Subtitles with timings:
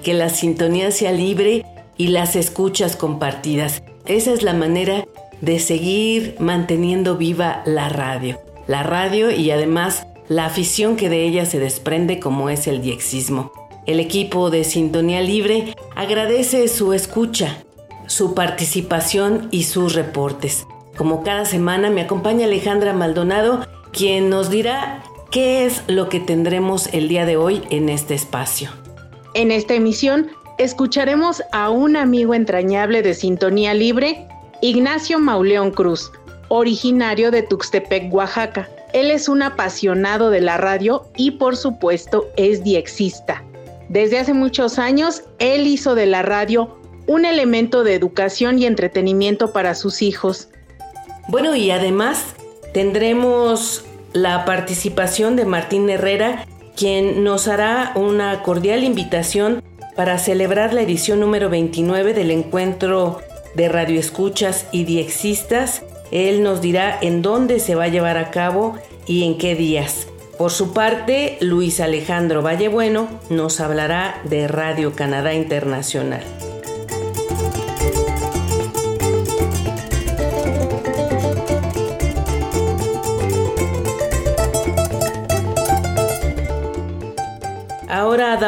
[0.00, 1.64] Que la sintonía sea libre
[1.96, 3.82] y las escuchas compartidas.
[4.06, 5.04] Esa es la manera
[5.40, 8.38] de seguir manteniendo viva la radio.
[8.66, 13.52] La radio y además la afición que de ella se desprende como es el diexismo.
[13.86, 17.64] El equipo de Sintonía Libre agradece su escucha,
[18.06, 20.66] su participación y sus reportes.
[20.96, 26.88] Como cada semana me acompaña Alejandra Maldonado, quien nos dirá qué es lo que tendremos
[26.92, 28.70] el día de hoy en este espacio.
[29.34, 30.28] En esta emisión
[30.58, 34.26] escucharemos a un amigo entrañable de Sintonía Libre,
[34.60, 36.10] Ignacio Mauleón Cruz,
[36.48, 38.68] originario de Tuxtepec, Oaxaca.
[38.92, 43.44] Él es un apasionado de la radio y por supuesto es diexista.
[43.88, 49.52] Desde hace muchos años, él hizo de la radio un elemento de educación y entretenimiento
[49.52, 50.48] para sus hijos.
[51.28, 52.34] Bueno, y además
[52.74, 56.46] tendremos la participación de Martín Herrera,
[56.80, 59.62] quien nos hará una cordial invitación
[59.96, 63.20] para celebrar la edición número 29 del encuentro
[63.54, 65.82] de radioescuchas y diexistas.
[66.10, 70.06] Él nos dirá en dónde se va a llevar a cabo y en qué días.
[70.38, 76.22] Por su parte, Luis Alejandro Vallebueno nos hablará de Radio Canadá Internacional.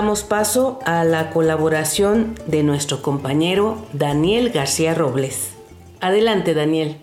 [0.03, 5.53] Damos paso a la colaboración de nuestro compañero Daniel García Robles.
[6.01, 7.01] Adelante, Daniel.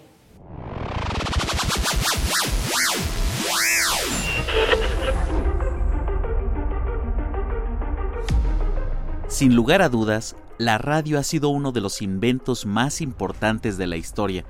[9.30, 13.88] Sin lugar a dudas, la radio ha sido uno de los inventos más importantes de
[13.88, 14.44] la historia,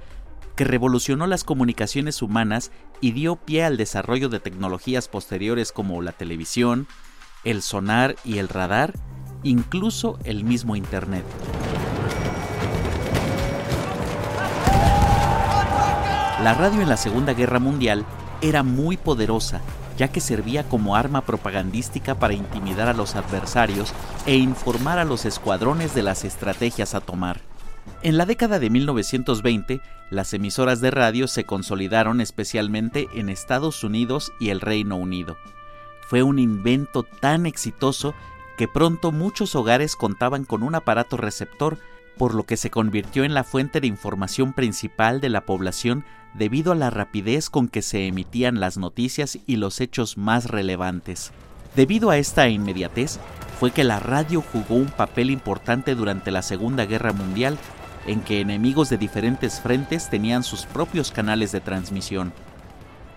[0.56, 6.14] que revolucionó las comunicaciones humanas y dio pie al desarrollo de tecnologías posteriores como la
[6.14, 6.88] televisión,
[7.44, 8.94] el sonar y el radar,
[9.44, 11.26] incluso el mismo Internet.
[16.44, 18.06] La radio en la Segunda Guerra Mundial
[18.42, 19.62] era muy poderosa,
[19.98, 23.94] ya que servía como arma propagandística para intimidar a los adversarios
[24.26, 27.42] e informar a los escuadrones de las estrategias a tomar.
[28.02, 34.32] En la década de 1920, las emisoras de radio se consolidaron especialmente en Estados Unidos
[34.40, 35.38] y el Reino Unido.
[36.10, 38.16] Fue un invento tan exitoso
[38.58, 41.78] que pronto muchos hogares contaban con un aparato receptor,
[42.18, 46.04] por lo que se convirtió en la fuente de información principal de la población
[46.34, 51.32] debido a la rapidez con que se emitían las noticias y los hechos más relevantes.
[51.76, 53.20] Debido a esta inmediatez,
[53.60, 57.60] fue que la radio jugó un papel importante durante la Segunda Guerra Mundial,
[58.08, 62.34] en que enemigos de diferentes frentes tenían sus propios canales de transmisión.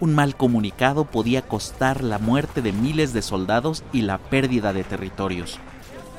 [0.03, 4.83] Un mal comunicado podía costar la muerte de miles de soldados y la pérdida de
[4.83, 5.61] territorios.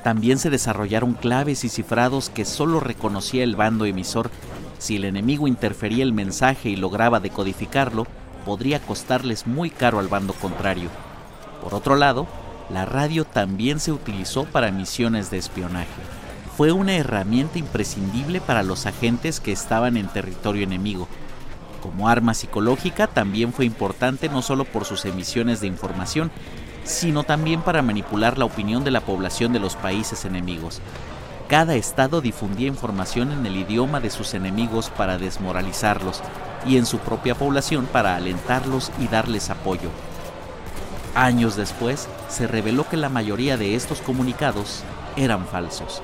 [0.06, 4.32] También se desarrollaron claves y cifrados que solo reconocía el bando emisor.
[4.80, 8.08] Si el enemigo interfería el mensaje y lograba decodificarlo,
[8.46, 10.90] podría costarles muy caro al bando contrario.
[11.62, 12.26] Por otro lado,
[12.70, 15.90] la radio también se utilizó para misiones de espionaje.
[16.56, 21.10] Fue una herramienta imprescindible para los agentes que estaban en territorio enemigo,
[21.84, 26.32] como arma psicológica también fue importante no solo por sus emisiones de información,
[26.86, 30.80] sino también para manipular la opinión de la población de los países enemigos.
[31.50, 36.22] Cada estado difundía información en el idioma de sus enemigos para desmoralizarlos
[36.66, 39.90] y en su propia población para alentarlos y darles apoyo.
[41.16, 44.84] Años después, se reveló que la mayoría de estos comunicados
[45.18, 46.02] eran falsos.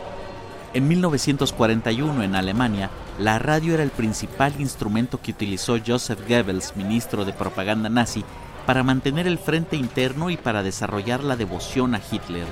[0.74, 2.90] En 1941, en Alemania,
[3.20, 8.24] la radio era el principal instrumento que utilizó Joseph Goebbels, ministro de propaganda nazi,
[8.66, 12.46] para mantener el frente interno y para desarrollar la devoción a Hitler.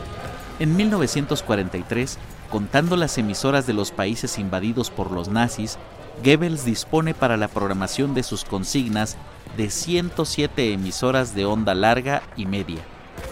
[0.59, 2.17] En 1943,
[2.49, 5.77] contando las emisoras de los países invadidos por los nazis,
[6.23, 9.15] Goebbels dispone para la programación de sus consignas
[9.55, 12.81] de 107 emisoras de onda larga y media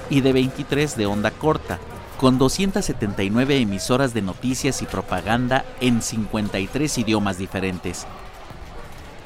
[0.10, 1.80] y de 23 de onda corta,
[2.18, 8.06] con 279 emisoras de noticias y propaganda en 53 idiomas diferentes.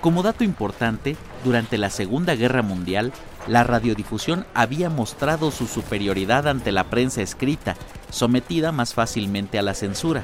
[0.02, 3.12] Como dato importante, durante la Segunda Guerra Mundial,
[3.48, 7.76] la radiodifusión había mostrado su superioridad ante la prensa escrita,
[8.10, 10.24] sometida más fácilmente a la censura.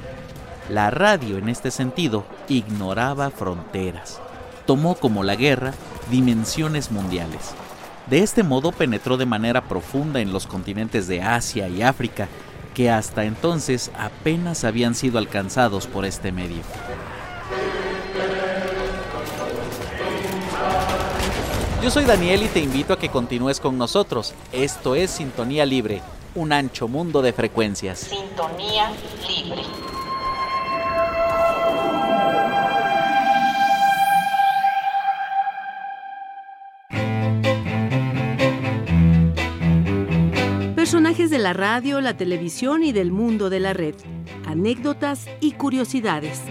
[0.70, 4.20] La radio, en este sentido, ignoraba fronteras.
[4.66, 5.74] Tomó como la guerra
[6.10, 7.54] dimensiones mundiales.
[8.08, 12.28] De este modo penetró de manera profunda en los continentes de Asia y África,
[12.76, 16.62] que hasta entonces apenas habían sido alcanzados por este medio.
[21.82, 24.34] Yo soy Daniel y te invito a que continúes con nosotros.
[24.52, 26.02] Esto es Sintonía Libre,
[26.36, 28.00] un ancho mundo de frecuencias.
[28.00, 28.92] Sintonía
[29.28, 29.62] Libre.
[41.16, 43.96] Personajes de la radio, la televisión y del mundo de la red.
[44.46, 46.44] Anécdotas y curiosidades.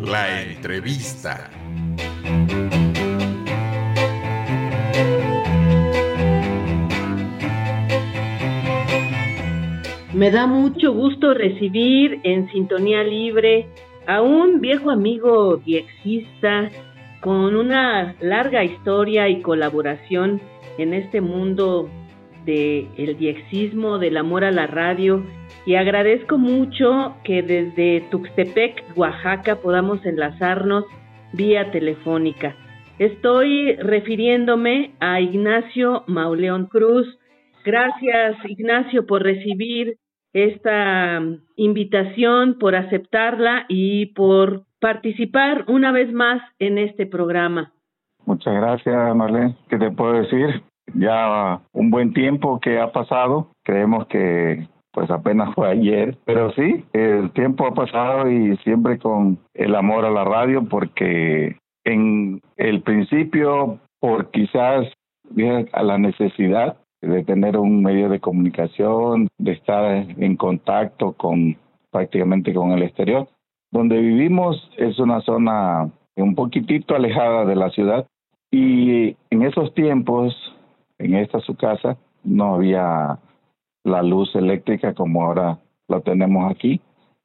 [0.00, 1.48] La entrevista.
[10.12, 13.68] Me da mucho gusto recibir en Sintonía Libre
[14.08, 16.68] a un viejo amigo diexista
[17.20, 20.40] con una larga historia y colaboración
[20.78, 21.88] en este mundo
[22.44, 25.24] del el diexismo, del amor a la radio
[25.64, 30.84] y agradezco mucho que desde Tuxtepec, Oaxaca, podamos enlazarnos
[31.32, 32.56] vía telefónica.
[32.98, 37.06] Estoy refiriéndome a Ignacio Mauleón Cruz.
[37.64, 39.96] Gracias, Ignacio, por recibir
[40.32, 41.20] esta
[41.56, 47.72] invitación, por aceptarla y por participar una vez más en este programa.
[48.26, 49.56] Muchas gracias, Marlene.
[49.68, 50.62] ¿Qué te puedo decir?
[50.94, 53.48] Ya un buen tiempo que ha pasado.
[53.64, 59.38] Creemos que pues apenas fue ayer, pero sí, el tiempo ha pasado y siempre con
[59.54, 64.86] el amor a la radio porque en el principio por quizás
[65.72, 71.56] a la necesidad de tener un medio de comunicación, de estar en contacto con
[71.90, 73.28] prácticamente con el exterior.
[73.70, 78.06] Donde vivimos es una zona un poquitito alejada de la ciudad
[78.52, 80.36] y en esos tiempos,
[80.98, 83.18] en esta su casa, no había
[83.82, 85.58] la luz eléctrica como ahora
[85.88, 86.80] la tenemos aquí,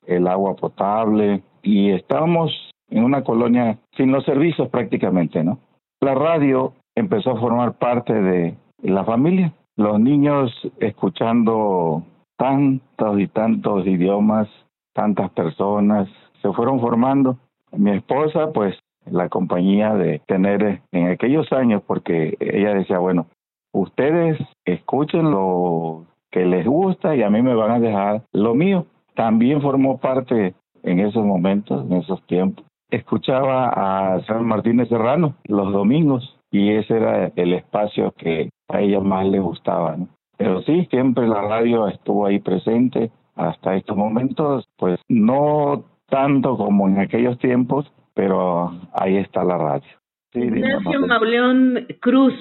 [0.08, 2.52] el agua potable y estábamos
[2.90, 5.60] en una colonia sin los servicios prácticamente, ¿no?
[6.00, 12.04] La radio empezó a formar parte de la familia, los niños escuchando
[12.38, 14.48] tantos y tantos idiomas,
[14.94, 16.08] tantas personas,
[16.42, 17.38] se fueron formando.
[17.74, 18.76] Mi esposa, pues,
[19.12, 23.28] la compañía de tener en aquellos años, porque ella decía, bueno,
[23.74, 28.86] ustedes escuchen lo que les gusta y a mí me van a dejar lo mío.
[29.16, 32.66] También formó parte en esos momentos, en esos tiempos.
[32.90, 39.00] Escuchaba a San Martínez Serrano los domingos y ese era el espacio que a ella
[39.02, 39.98] más le gustaba.
[40.38, 46.88] Pero sí, siempre la radio estuvo ahí presente hasta estos momentos, pues no tanto como
[46.88, 49.88] en aquellos tiempos, pero ahí está la radio.
[50.34, 52.34] Sí, Ignacio Mauleón Cruz,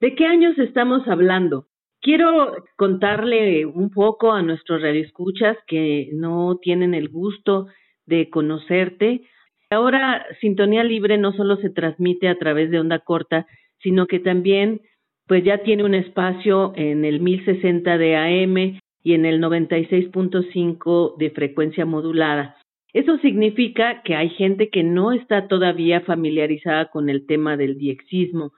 [0.00, 1.66] ¿de qué años estamos hablando?
[2.00, 7.68] Quiero contarle un poco a nuestros radioescuchas que no tienen el gusto
[8.04, 9.22] de conocerte.
[9.70, 13.46] Ahora, Sintonía Libre no solo se transmite a través de onda corta,
[13.78, 14.80] sino que también
[15.28, 21.30] pues ya tiene un espacio en el 1060 de AM y en el 96.5 de
[21.30, 22.56] frecuencia modulada.
[22.92, 28.52] Eso significa que hay gente que no está todavía familiarizada con el tema del diexismo,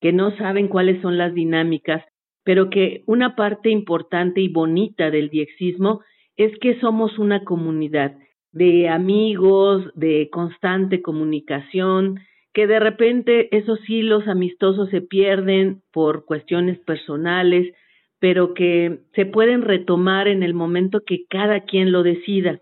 [0.00, 2.02] que no saben cuáles son las dinámicas
[2.44, 6.02] pero que una parte importante y bonita del diexismo
[6.36, 8.16] es que somos una comunidad
[8.52, 12.20] de amigos, de constante comunicación,
[12.52, 17.74] que de repente esos hilos amistosos se pierden por cuestiones personales,
[18.20, 22.60] pero que se pueden retomar en el momento que cada quien lo decida.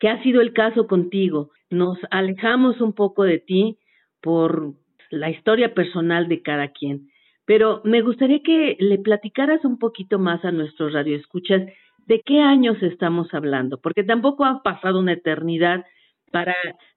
[0.00, 1.50] ¿Qué ha sido el caso contigo?
[1.68, 3.78] Nos alejamos un poco de ti
[4.22, 4.72] por
[5.10, 7.10] la historia personal de cada quien.
[7.44, 11.62] Pero me gustaría que le platicaras un poquito más a nuestros radioescuchas
[12.06, 15.84] de qué años estamos hablando, porque tampoco ha pasado una eternidad
[16.32, 16.56] para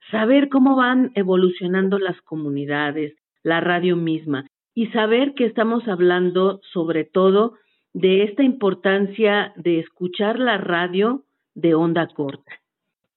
[0.10, 7.04] saber cómo van evolucionando las comunidades, la radio misma, y saber que estamos hablando sobre
[7.04, 7.56] todo
[7.94, 12.63] de esta importancia de escuchar la radio de onda corta.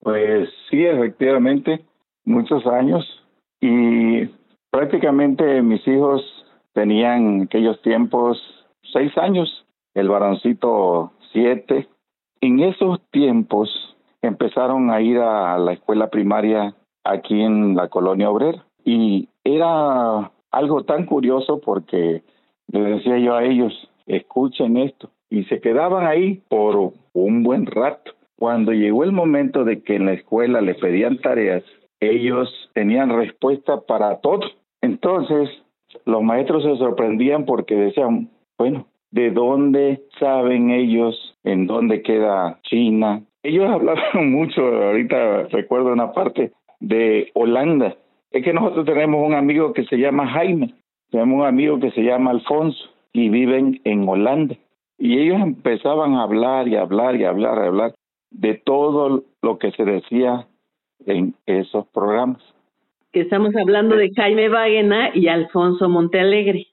[0.07, 1.85] Pues sí, efectivamente,
[2.25, 3.05] muchos años
[3.61, 4.27] y
[4.71, 6.23] prácticamente mis hijos
[6.75, 8.41] tenían en aquellos tiempos
[8.93, 11.89] seis años, el varoncito siete.
[12.41, 13.69] En esos tiempos
[14.23, 18.65] empezaron a ir a la escuela primaria aquí en la colonia obrera.
[18.85, 22.23] Y era algo tan curioso porque
[22.69, 23.73] le decía yo a ellos,
[24.07, 25.11] escuchen esto.
[25.31, 28.16] Y se quedaban ahí por un buen rato.
[28.39, 31.65] Cuando llegó el momento de que en la escuela les pedían tareas,
[32.01, 34.41] ellos tenían respuesta para todo.
[34.83, 35.49] Entonces,
[36.05, 38.29] los maestros se sorprendían porque decían,
[38.59, 43.23] bueno, ¿de dónde saben ellos en dónde queda China?
[43.43, 47.97] Ellos hablaban mucho, ahorita recuerdo una parte de Holanda.
[48.31, 50.75] Es que nosotros tenemos un amigo que se llama Jaime,
[51.11, 54.57] tenemos un amigo que se llama Alfonso y viven en Holanda.
[54.99, 57.95] Y ellos empezaban a hablar y hablar y hablar y hablar
[58.31, 60.47] de todo lo que se decía
[61.07, 62.43] en esos programas.
[63.13, 66.67] Que estamos hablando de Jaime Wagner y Alfonso Montealegre.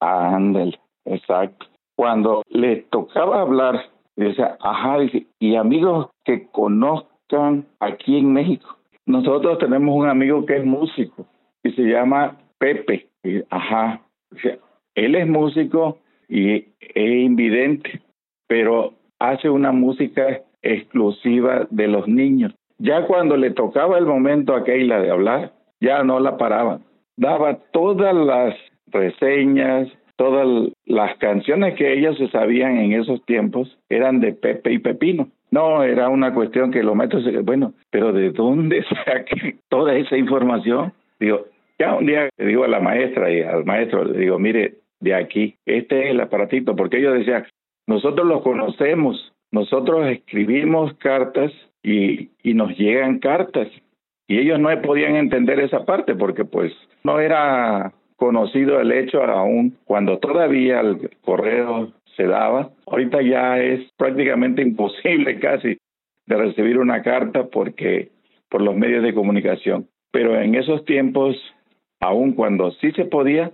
[0.00, 1.66] Ándale, exacto.
[1.96, 4.98] Cuando le tocaba hablar, decía, ajá,
[5.38, 8.76] y amigos que conozcan aquí en México.
[9.06, 11.26] Nosotros tenemos un amigo que es músico
[11.62, 13.08] y se llama Pepe.
[13.22, 14.00] Y, ajá,
[14.94, 18.00] él es músico y es invidente,
[18.46, 20.42] pero hace una música
[20.72, 22.54] exclusiva de los niños.
[22.78, 26.80] Ya cuando le tocaba el momento a Keila de hablar, ya no la paraban.
[27.16, 28.54] Daba todas las
[28.88, 30.46] reseñas, todas
[30.84, 35.28] las canciones que ellas se sabían en esos tiempos eran de Pepe y Pepino.
[35.50, 40.92] No, era una cuestión que los maestros, bueno, pero ¿de dónde saqué toda esa información?
[41.20, 41.46] Digo,
[41.78, 45.14] ya un día le digo a la maestra y al maestro, le digo, mire, de
[45.14, 47.44] aquí, este es el aparatito, porque ellos decían,
[47.86, 51.50] nosotros los conocemos, nosotros escribimos cartas
[51.82, 53.68] y, y nos llegan cartas.
[54.28, 56.72] Y ellos no podían entender esa parte porque pues
[57.04, 62.70] no era conocido el hecho aún cuando todavía el correo se daba.
[62.86, 65.78] Ahorita ya es prácticamente imposible casi
[66.26, 68.10] de recibir una carta porque
[68.50, 69.88] por los medios de comunicación.
[70.10, 71.34] Pero en esos tiempos,
[72.00, 73.52] aun cuando sí se podía,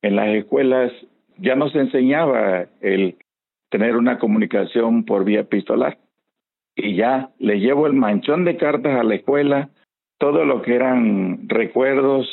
[0.00, 0.92] en las escuelas
[1.36, 3.16] ya no se enseñaba el
[3.72, 5.98] tener una comunicación por vía epistolar.
[6.76, 9.70] Y ya le llevo el manchón de cartas a la escuela,
[10.18, 12.28] todo lo que eran recuerdos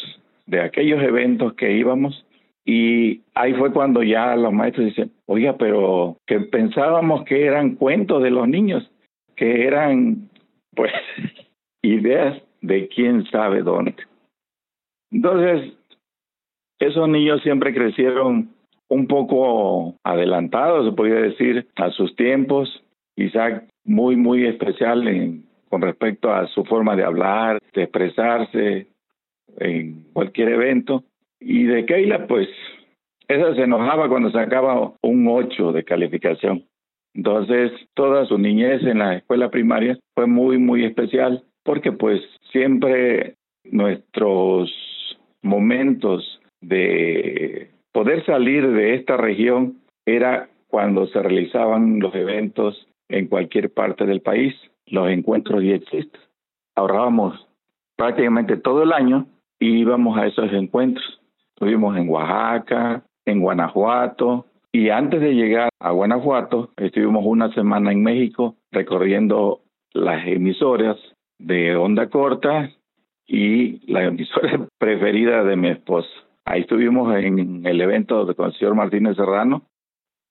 [0.46, 2.26] de aquellos eventos que íbamos
[2.72, 8.22] y ahí fue cuando ya los maestros dicen, oiga, pero que pensábamos que eran cuentos
[8.22, 8.88] de los niños,
[9.36, 10.30] que eran
[10.76, 10.92] pues
[11.82, 13.96] ideas de quién sabe dónde.
[15.10, 15.74] Entonces,
[16.78, 18.52] esos niños siempre crecieron
[18.90, 22.84] un poco adelantados, se podría decir, a sus tiempos.
[23.16, 28.88] Isaac muy, muy especial en, con respecto a su forma de hablar, de expresarse
[29.58, 31.04] en cualquier evento.
[31.40, 32.50] Y de Keila, pues,
[33.28, 36.66] esa se enojaba cuando sacaba un 8 de calificación.
[37.14, 43.36] Entonces, toda su niñez en la escuela primaria fue muy, muy especial porque pues siempre
[43.64, 44.72] nuestros
[45.42, 47.70] momentos de
[48.00, 54.22] poder salir de esta región era cuando se realizaban los eventos en cualquier parte del
[54.22, 56.22] país, los encuentros y existes.
[56.76, 57.46] Ahorrábamos
[57.98, 59.28] prácticamente todo el año
[59.60, 61.20] y íbamos a esos encuentros.
[61.56, 68.02] Estuvimos en Oaxaca, en Guanajuato, y antes de llegar a Guanajuato, estuvimos una semana en
[68.02, 69.60] México recorriendo
[69.92, 70.96] las emisoras
[71.38, 72.72] de onda corta
[73.28, 76.29] y la emisora preferida de mi esposa.
[76.50, 79.62] Ahí estuvimos en el evento con el señor Martínez Serrano,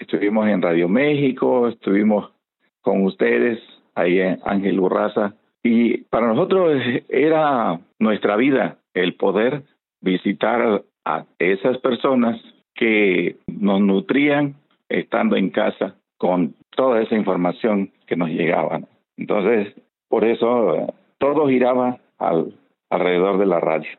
[0.01, 2.33] estuvimos en Radio México, estuvimos
[2.81, 3.61] con ustedes
[3.95, 9.63] ahí en Ángel Urraza y para nosotros era nuestra vida el poder
[10.01, 12.41] visitar a esas personas
[12.75, 14.57] que nos nutrían
[14.89, 18.81] estando en casa con toda esa información que nos llegaba.
[19.17, 19.73] Entonces,
[20.09, 22.55] por eso todo giraba al,
[22.91, 23.91] alrededor de la radio.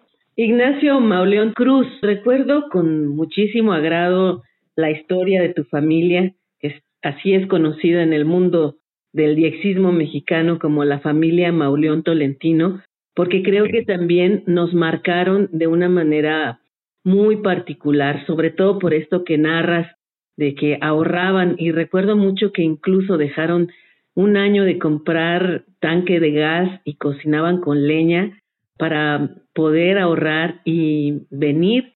[0.41, 4.43] Ignacio Mauleón Cruz, recuerdo con muchísimo agrado
[4.77, 8.77] la historia de tu familia, que así es conocida en el mundo
[9.12, 12.81] del diexismo mexicano como la familia Mauleón Tolentino,
[13.13, 16.62] porque creo que también nos marcaron de una manera
[17.03, 19.93] muy particular, sobre todo por esto que narras
[20.38, 21.55] de que ahorraban.
[21.58, 23.67] Y recuerdo mucho que incluso dejaron
[24.15, 28.39] un año de comprar tanque de gas y cocinaban con leña
[28.79, 31.93] para poder ahorrar y venir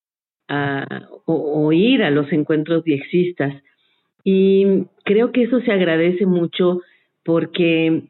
[0.50, 3.54] a o, ir a los encuentros diexistas.
[4.24, 6.82] Y creo que eso se agradece mucho
[7.24, 8.04] porque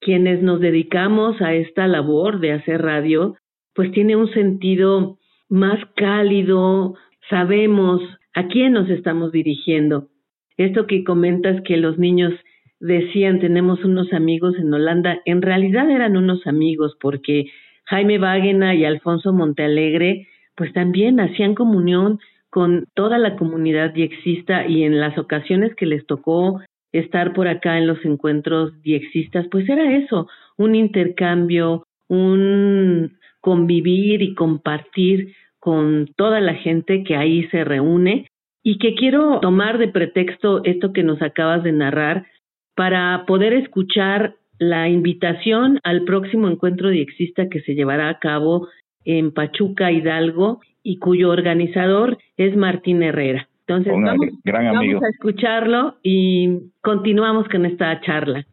[0.00, 3.36] quienes nos dedicamos a esta labor de hacer radio,
[3.74, 6.94] pues tiene un sentido más cálido,
[7.28, 8.00] sabemos
[8.34, 10.08] a quién nos estamos dirigiendo.
[10.56, 12.32] Esto que comentas que los niños
[12.80, 17.50] decían tenemos unos amigos en Holanda, en realidad eran unos amigos porque
[17.88, 22.18] Jaime Váguena y Alfonso Montealegre, pues también hacían comunión
[22.50, 26.60] con toda la comunidad diexista y en las ocasiones que les tocó
[26.92, 34.34] estar por acá en los encuentros diexistas, pues era eso, un intercambio, un convivir y
[34.34, 38.26] compartir con toda la gente que ahí se reúne.
[38.62, 42.26] Y que quiero tomar de pretexto esto que nos acabas de narrar
[42.74, 48.68] para poder escuchar la invitación al próximo encuentro diexista que se llevará a cabo
[49.04, 53.48] en Pachuca, Hidalgo, y cuyo organizador es Martín Herrera.
[53.66, 58.46] Entonces vamos, a escucharlo y continuamos con esta charla.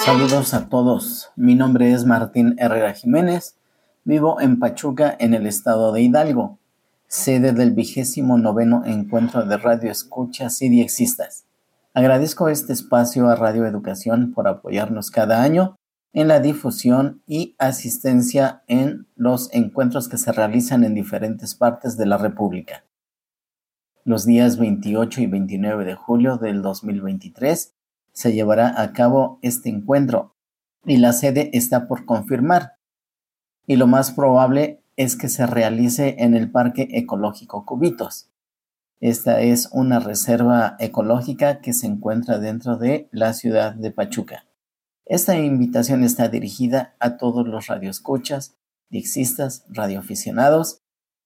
[0.00, 1.30] Saludos a todos.
[1.36, 3.56] Mi nombre es Martín Herrera Jiménez.
[4.04, 6.58] Vivo en Pachuca, en el estado de Hidalgo,
[7.10, 11.44] sede del vigésimo noveno encuentro de radio escuchas y diexistas.
[11.92, 15.74] Agradezco este espacio a Radio Educación por apoyarnos cada año
[16.12, 22.06] en la difusión y asistencia en los encuentros que se realizan en diferentes partes de
[22.06, 22.84] la República.
[24.04, 27.74] Los días 28 y 29 de julio del 2023
[28.12, 30.36] se llevará a cabo este encuentro
[30.84, 32.76] y la sede está por confirmar.
[33.66, 38.28] Y lo más probable es que se realice en el Parque Ecológico Cubitos.
[39.00, 44.44] Esta es una reserva ecológica que se encuentra dentro de la ciudad de Pachuca.
[45.06, 48.58] Esta invitación está dirigida a todos los radioescuchas,
[48.90, 50.82] dixistas, radioaficionados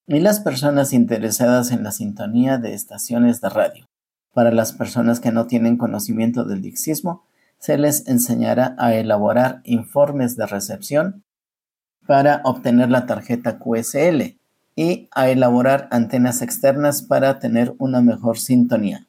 [0.07, 3.87] y las personas interesadas en la sintonía de estaciones de radio.
[4.33, 7.25] Para las personas que no tienen conocimiento del dixismo,
[7.59, 11.25] se les enseñará a elaborar informes de recepción
[12.07, 14.37] para obtener la tarjeta QSL,
[14.77, 19.07] y a elaborar antenas externas para tener una mejor sintonía.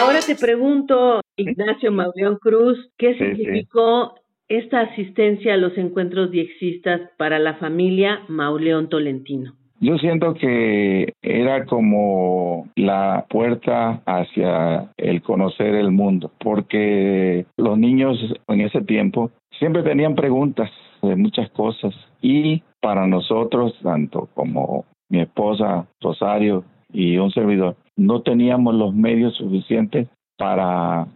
[0.00, 4.14] Ahora te pregunto, Ignacio Mauleón Cruz, ¿qué significó
[4.48, 9.54] esta asistencia a los encuentros diexistas para la familia Mauleón Tolentino?
[9.80, 18.18] Yo siento que era como la puerta hacia el conocer el mundo, porque los niños
[18.48, 20.68] en ese tiempo siempre tenían preguntas
[21.00, 28.22] de muchas cosas y para nosotros, tanto como mi esposa Rosario y un servidor, no
[28.22, 31.06] teníamos los medios suficientes para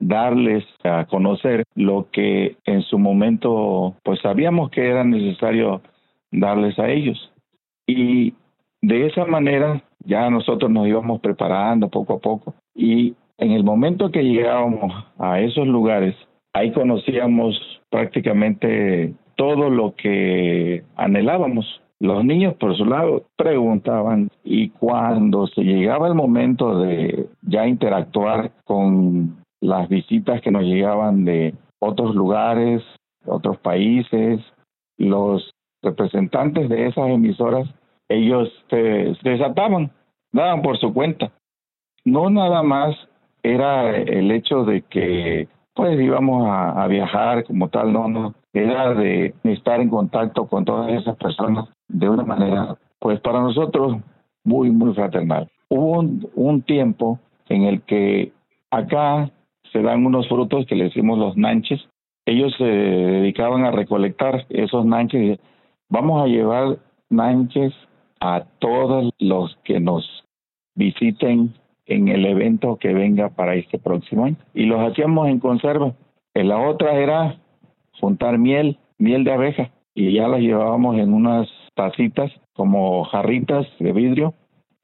[0.00, 5.82] darles a conocer lo que en su momento pues sabíamos que era necesario
[6.32, 7.32] darles a ellos.
[7.86, 8.34] Y
[8.82, 14.10] de esa manera ya nosotros nos íbamos preparando poco a poco y en el momento
[14.10, 16.14] que llegábamos a esos lugares,
[16.52, 17.58] ahí conocíamos
[17.88, 21.80] prácticamente todo lo que anhelábamos.
[21.98, 28.52] Los niños, por su lado, preguntaban y cuando se llegaba el momento de ya interactuar
[28.64, 32.82] con las visitas que nos llegaban de otros lugares,
[33.26, 34.40] otros países,
[34.96, 35.50] los
[35.82, 37.68] representantes de esas emisoras,
[38.08, 39.90] ellos se, desataban,
[40.32, 41.32] daban por su cuenta.
[42.04, 42.96] No nada más
[43.42, 48.92] era el hecho de que pues íbamos a, a, viajar como tal, no, no, era
[48.94, 53.96] de estar en contacto con todas esas personas de una manera, pues para nosotros
[54.44, 55.48] muy, muy fraternal.
[55.68, 57.18] Hubo un, un tiempo
[57.48, 58.32] en el que
[58.70, 59.30] acá
[59.72, 61.80] se dan unos frutos que le decimos los nanches.
[62.26, 65.38] Ellos se dedicaban a recolectar esos nanches
[65.90, 66.78] vamos a llevar
[67.10, 67.74] nanches
[68.20, 70.24] a todos los que nos
[70.74, 71.54] visiten
[71.86, 74.36] en el evento que venga para este próximo año.
[74.54, 75.94] Y los hacíamos en conserva.
[76.34, 77.40] En la otra era
[78.00, 83.92] juntar miel, miel de abeja, y ya las llevábamos en unas tacitas como jarritas de
[83.92, 84.34] vidrio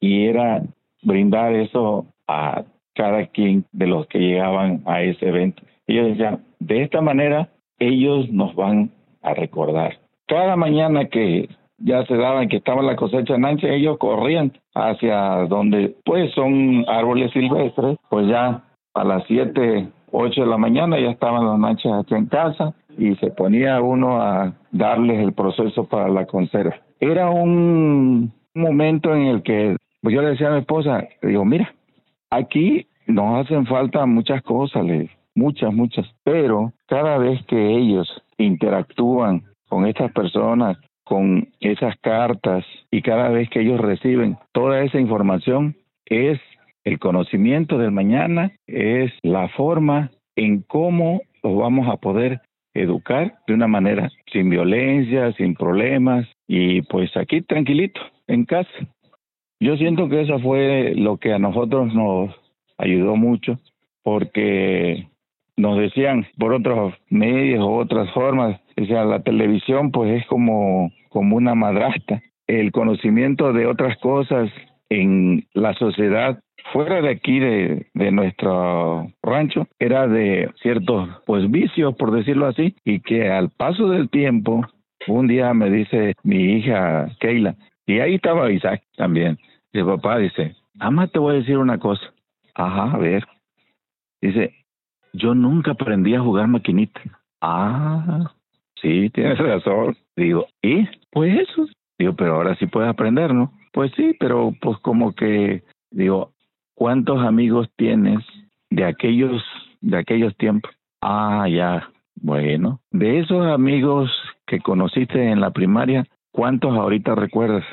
[0.01, 0.63] y era
[1.03, 2.65] brindar eso a
[2.97, 5.63] cada quien de los que llegaban a ese evento.
[5.87, 8.91] Ellos decían, de esta manera ellos nos van
[9.23, 9.99] a recordar.
[10.27, 15.47] Cada mañana que ya se daban que estaba la cosecha en ancha, ellos corrían hacia
[15.47, 21.11] donde pues son árboles silvestres, pues ya a las 7, 8 de la mañana ya
[21.11, 26.09] estaban las manchas aquí en casa y se ponía uno a darles el proceso para
[26.09, 26.77] la conserva.
[26.99, 31.75] Era un momento en el que pues yo le decía a mi esposa, digo, mira,
[32.31, 34.85] aquí nos hacen falta muchas cosas,
[35.35, 38.09] muchas, muchas, pero cada vez que ellos
[38.39, 44.99] interactúan con estas personas, con esas cartas y cada vez que ellos reciben toda esa
[44.99, 46.41] información, es
[46.85, 52.41] el conocimiento del mañana, es la forma en cómo los vamos a poder
[52.75, 58.69] educar de una manera sin violencia, sin problemas y pues aquí tranquilito, en casa.
[59.61, 62.35] Yo siento que eso fue lo que a nosotros nos
[62.79, 63.59] ayudó mucho
[64.03, 65.09] porque
[65.57, 70.93] nos decían por otros medios o otras formas, o sea, la televisión pues es como,
[71.09, 72.23] como una madrastra.
[72.47, 74.51] El conocimiento de otras cosas
[74.91, 76.39] en la sociedad
[76.73, 82.75] fuera de aquí de, de, nuestro rancho era de ciertos pues vicios por decirlo así
[82.85, 84.65] y que al paso del tiempo
[85.07, 89.39] un día me dice mi hija Keila y ahí estaba Isaac también
[89.73, 92.13] el papá dice ama te voy a decir una cosa
[92.55, 93.25] ajá a ver
[94.21, 94.55] dice
[95.17, 97.01] yo nunca aprendí a jugar maquinita.
[97.41, 98.31] Ah,
[98.81, 99.97] sí, tienes razón.
[100.15, 100.87] Digo, ¿y?
[101.11, 101.67] Pues eso.
[101.99, 103.53] Digo, pero ahora sí puedes aprender, ¿no?
[103.73, 106.33] Pues sí, pero pues como que, digo,
[106.75, 108.19] ¿cuántos amigos tienes
[108.69, 109.43] de aquellos,
[109.81, 110.71] de aquellos tiempos?
[111.01, 112.81] Ah, ya, bueno.
[112.91, 114.11] De esos amigos
[114.47, 117.65] que conociste en la primaria, ¿cuántos ahorita recuerdas?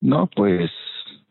[0.00, 0.70] No, pues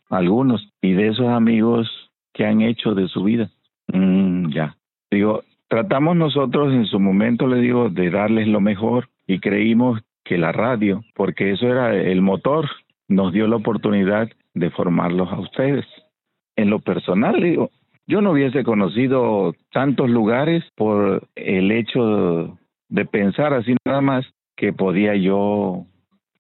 [0.10, 0.68] algunos.
[0.82, 1.88] Y de esos amigos,
[2.34, 3.50] ¿qué han hecho de su vida?
[3.88, 4.76] Mm, ya.
[5.12, 10.38] Digo, tratamos nosotros en su momento, le digo, de darles lo mejor y creímos que
[10.40, 12.68] la radio, porque eso era el motor,
[13.08, 15.86] nos dio la oportunidad de formarlos a ustedes.
[16.56, 17.70] En lo personal, digo,
[18.08, 22.58] yo no hubiese conocido tantos lugares por el hecho
[22.90, 25.86] de pensar así nada más que podía yo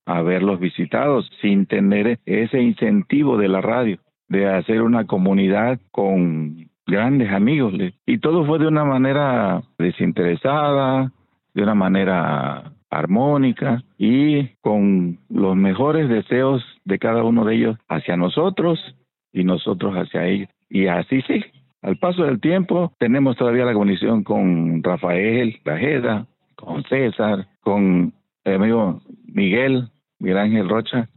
[0.05, 7.31] haberlos visitado sin tener ese incentivo de la radio, de hacer una comunidad con grandes
[7.31, 7.73] amigos.
[8.05, 11.11] Y todo fue de una manera desinteresada,
[11.53, 18.17] de una manera armónica y con los mejores deseos de cada uno de ellos hacia
[18.17, 18.79] nosotros
[19.31, 20.49] y nosotros hacia ellos.
[20.69, 21.43] Y así sí,
[21.81, 28.13] al paso del tiempo tenemos todavía la comunicación con Rafael Bajeda, con César, con
[28.43, 31.09] el amigo Miguel, Miguel Ángel Rocha,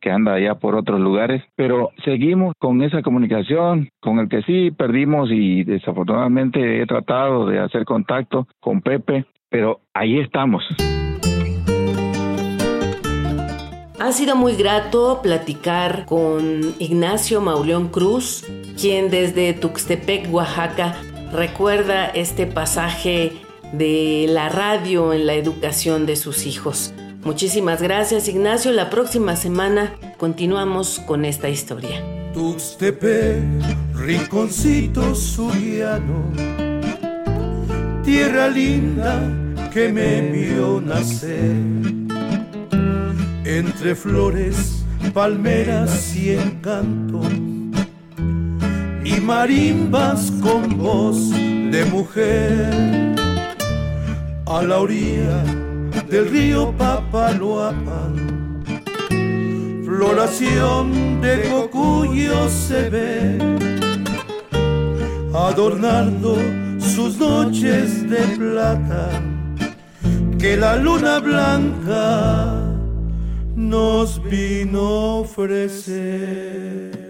[0.00, 4.70] que anda allá por otros lugares, pero seguimos con esa comunicación, con el que sí
[4.70, 10.62] perdimos y desafortunadamente he tratado de hacer contacto con Pepe, pero ahí estamos.
[13.98, 16.42] Ha sido muy grato platicar con
[16.78, 18.46] Ignacio Mauleón Cruz,
[18.80, 20.94] quien desde Tuxtepec, Oaxaca,
[21.32, 23.32] recuerda este pasaje
[23.72, 26.92] de la radio en la educación de sus hijos.
[27.22, 28.72] Muchísimas gracias Ignacio.
[28.72, 32.02] La próxima semana continuamos con esta historia.
[32.32, 33.42] Tuxtepec,
[33.94, 36.24] rinconcito suriano,
[38.02, 39.20] tierra linda
[39.72, 41.56] que me vio nacer.
[43.44, 47.20] Entre flores, palmeras y encanto,
[49.04, 53.19] y marimbas con voz de mujer.
[54.52, 55.44] A la orilla
[56.08, 58.14] del río Papaloapan.
[59.84, 63.38] Floración de cocuyo se ve,
[65.32, 66.36] adornando
[66.80, 69.22] sus noches de plata,
[70.36, 72.56] que la luna blanca
[73.54, 77.09] nos vino a ofrecer.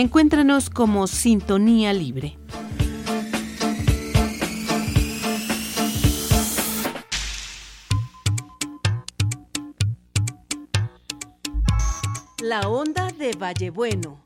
[0.00, 2.38] Encuéntranos como Sintonía Libre.
[12.40, 14.22] La onda de Vallebueno.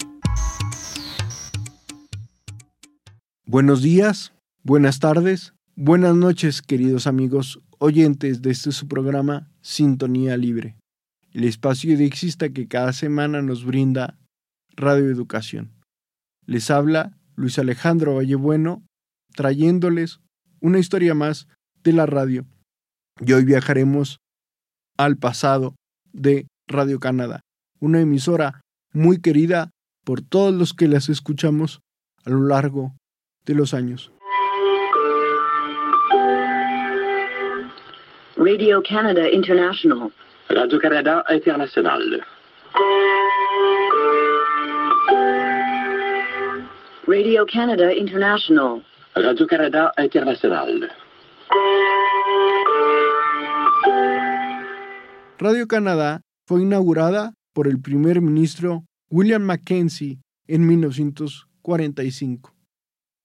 [3.46, 10.76] Buenos días, buenas tardes, buenas noches, queridos amigos oyentes de este su programa Sintonía Libre,
[11.32, 14.18] el espacio idexista que cada semana nos brinda
[14.76, 15.72] Radio Educación.
[16.46, 18.82] Les habla Luis Alejandro Vallebueno,
[19.34, 20.20] trayéndoles
[20.60, 21.48] una historia más
[21.82, 22.46] de la radio.
[23.20, 24.18] Y hoy viajaremos
[24.96, 25.74] al pasado
[26.12, 27.40] de Radio Canadá,
[27.80, 28.60] una emisora
[28.92, 29.70] muy querida
[30.04, 31.80] por todos los que las escuchamos
[32.24, 32.94] a lo largo
[33.44, 34.12] de los años.
[38.36, 40.12] Radio Canada International.
[40.48, 42.24] Radio Canada International.
[47.04, 48.84] Radio Canada International.
[49.16, 50.88] Radio Canada International.
[55.36, 62.54] Radio Canadá fue inaugurada por el primer ministro William Mackenzie en 1945.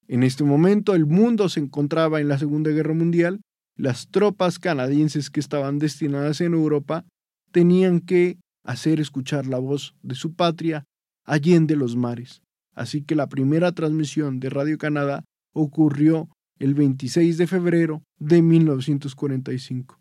[0.07, 3.41] En este momento el mundo se encontraba en la Segunda Guerra Mundial.
[3.75, 7.05] Las tropas canadienses que estaban destinadas en Europa
[7.51, 10.83] tenían que hacer escuchar la voz de su patria
[11.25, 12.41] allende los mares.
[12.77, 19.99] Así que la primera transmisión de Radio Canadá ocurrió el 26 de febrero de 1945.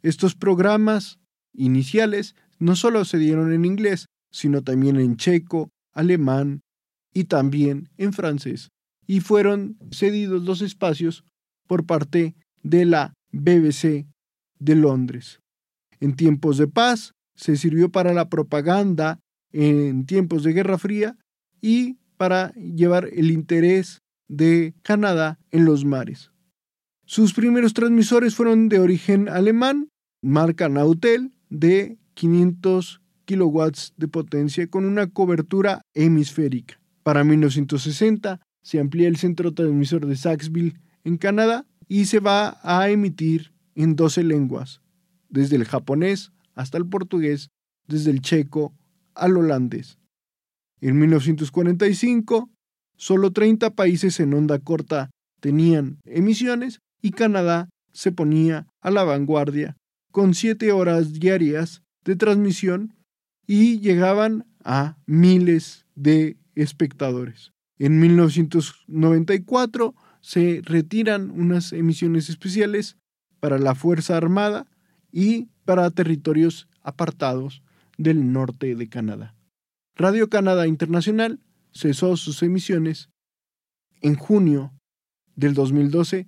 [0.00, 1.18] Estos programas
[1.52, 6.60] iniciales no solo se dieron en inglés, sino también en checo, alemán
[7.12, 8.68] y también en francés,
[9.08, 11.24] y fueron cedidos los espacios
[11.66, 14.06] por parte de la BBC
[14.60, 15.40] de Londres.
[15.98, 19.18] En tiempos de paz se sirvió para la propaganda
[19.50, 21.16] en tiempos de Guerra Fría
[21.60, 26.30] y para llevar el interés de Canadá en los mares.
[27.06, 29.88] Sus primeros transmisores fueron de origen alemán,
[30.22, 36.80] marca Nautel, de 500 kilowatts de potencia con una cobertura hemisférica.
[37.02, 42.88] Para 1960 se amplía el centro transmisor de Saxville en Canadá y se va a
[42.88, 44.80] emitir en 12 lenguas,
[45.28, 47.50] desde el japonés hasta el portugués,
[47.86, 48.74] desde el checo
[49.14, 49.98] al holandés.
[50.84, 52.50] En 1945,
[52.98, 55.08] solo 30 países en onda corta
[55.40, 59.78] tenían emisiones y Canadá se ponía a la vanguardia
[60.12, 62.92] con 7 horas diarias de transmisión
[63.46, 67.52] y llegaban a miles de espectadores.
[67.78, 72.98] En 1994 se retiran unas emisiones especiales
[73.40, 74.66] para la Fuerza Armada
[75.10, 77.62] y para territorios apartados
[77.96, 79.34] del norte de Canadá.
[79.96, 81.40] Radio Canadá Internacional
[81.72, 83.10] cesó sus emisiones
[84.00, 84.72] en junio
[85.36, 86.26] del 2012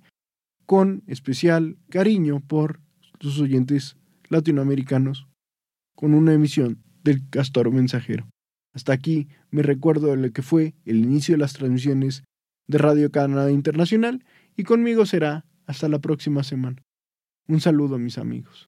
[0.65, 2.79] con especial cariño por
[3.19, 3.97] sus oyentes
[4.29, 5.27] latinoamericanos
[5.95, 8.29] con una emisión del Castor Mensajero.
[8.73, 12.23] Hasta aquí me recuerdo de lo que fue el inicio de las transmisiones
[12.67, 14.23] de Radio Canadá Internacional
[14.55, 16.83] y conmigo será hasta la próxima semana.
[17.47, 18.67] Un saludo mis amigos.